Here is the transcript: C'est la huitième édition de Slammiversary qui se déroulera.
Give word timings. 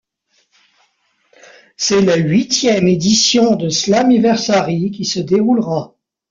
C'est 1.77 2.01
la 2.01 2.15
huitième 2.15 2.87
édition 2.87 3.55
de 3.55 3.69
Slammiversary 3.69 4.89
qui 4.89 5.05
se 5.05 5.19
déroulera. 5.19 5.93